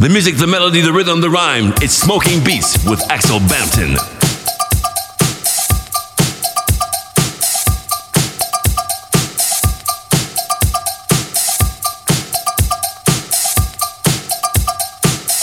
[0.00, 1.74] The music, the melody, the rhythm, the rhyme.
[1.82, 3.92] It's Smoking Beats with Axel Bampton.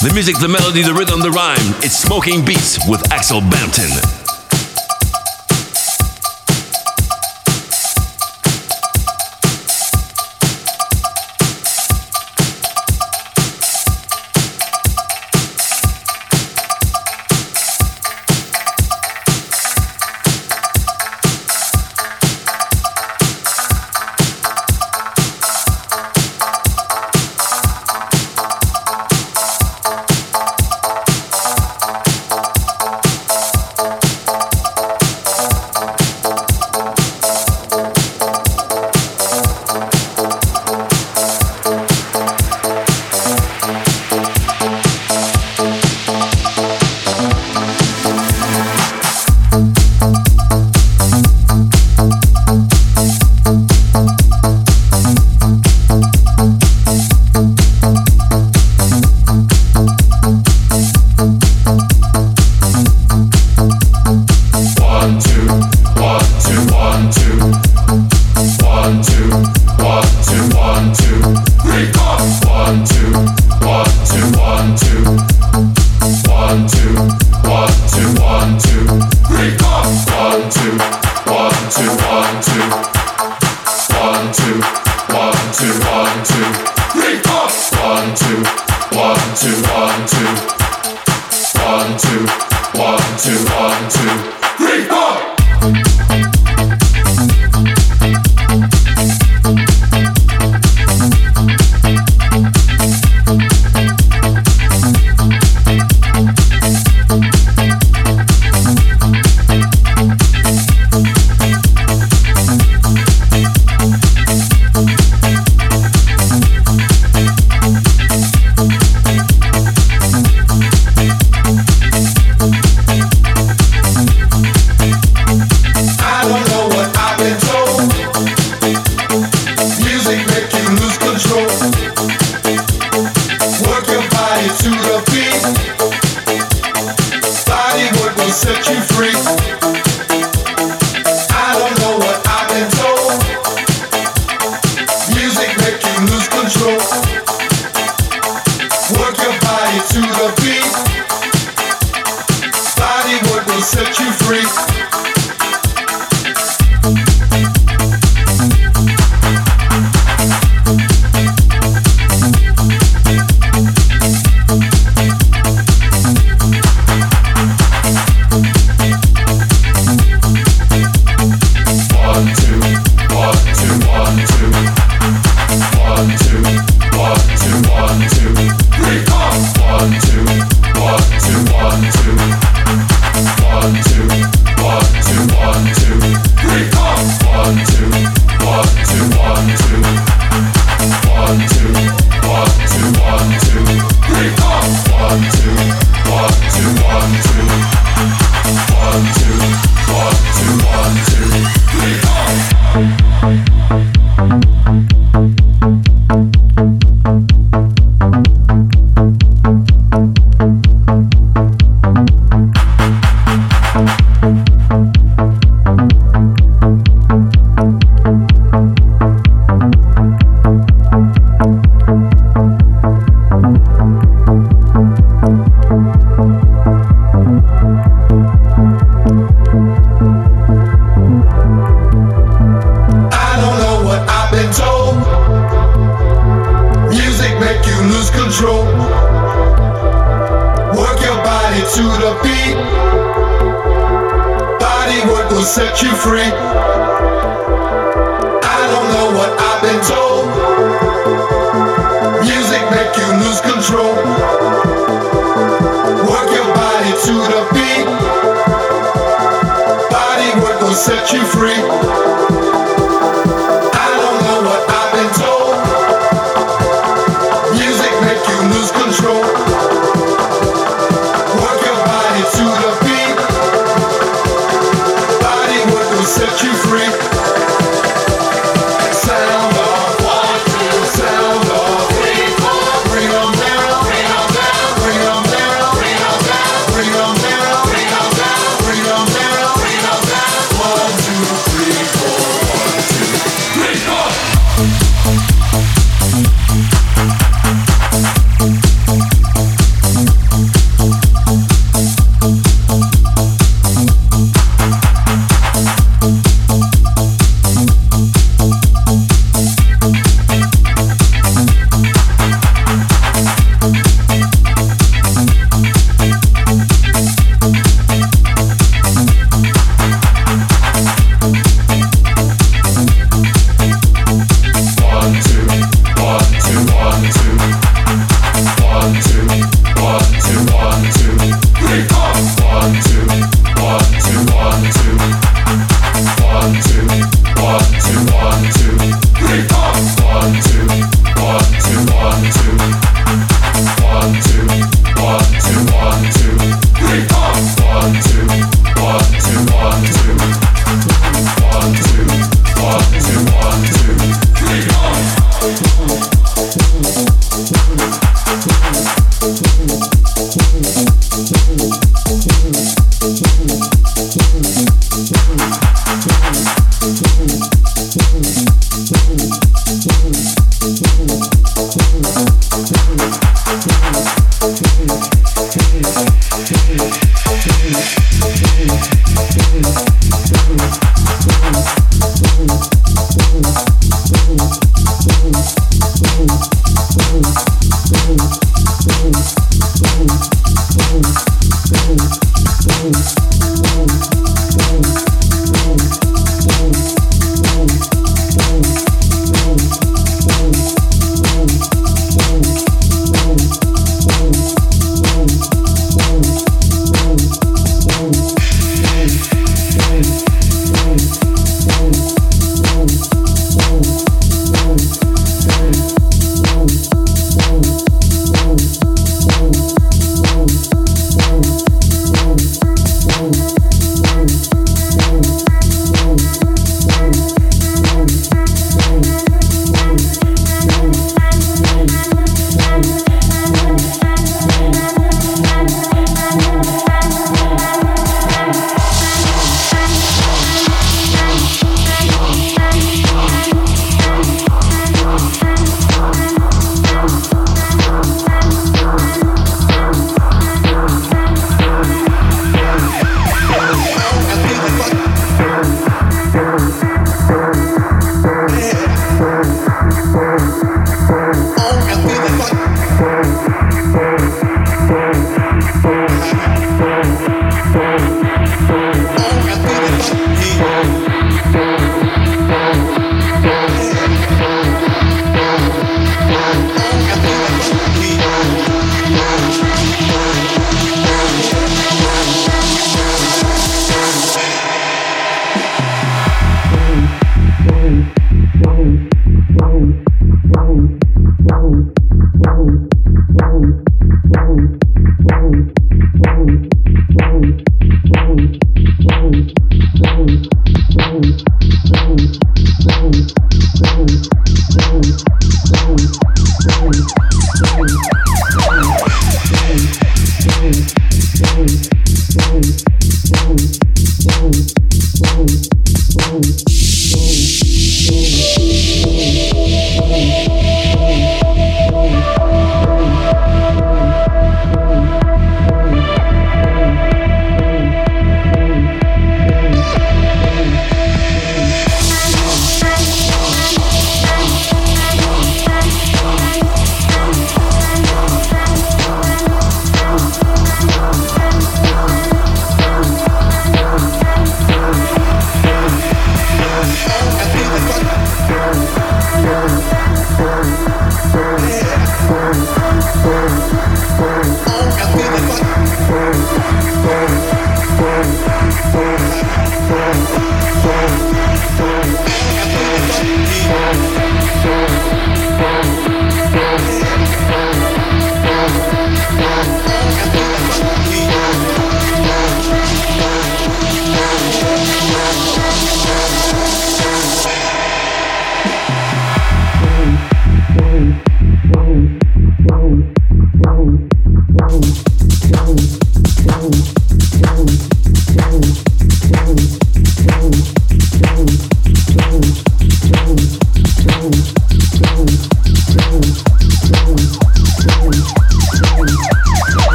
[0.00, 1.74] The music, the melody, the rhythm, the rhyme.
[1.84, 4.25] It's Smoking Beats with Axel Bampton.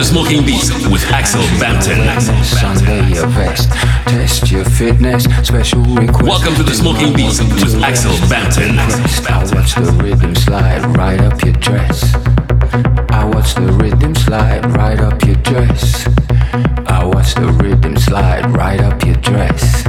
[0.00, 1.98] the Smoking Beats with Axel Bampton.
[4.06, 6.24] Test your fitness, special request.
[6.24, 8.78] Welcome to the Smoking Beats with Axel Bampton.
[9.28, 12.14] I watch the rhythm slide right up your dress.
[13.10, 16.06] I watch the rhythm slide right up your dress.
[16.86, 19.84] I watch the rhythm slide right up your dress.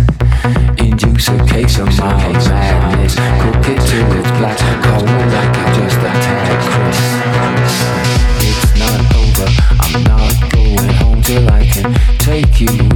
[0.78, 3.16] Induce a case of my madness.
[3.16, 4.59] Cook it till it's black.
[4.84, 6.51] Cold like it just a tad.
[8.43, 9.70] It's not over
[12.62, 12.91] you.